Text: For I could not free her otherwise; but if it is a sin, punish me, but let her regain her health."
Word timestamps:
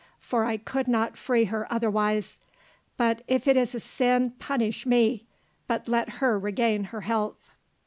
For 0.19 0.45
I 0.45 0.57
could 0.57 0.87
not 0.87 1.15
free 1.15 1.43
her 1.45 1.71
otherwise; 1.71 2.39
but 2.97 3.21
if 3.27 3.47
it 3.47 3.55
is 3.55 3.75
a 3.75 3.79
sin, 3.79 4.31
punish 4.39 4.83
me, 4.87 5.27
but 5.67 5.87
let 5.87 6.13
her 6.17 6.39
regain 6.39 6.85
her 6.85 7.01
health." 7.01 7.53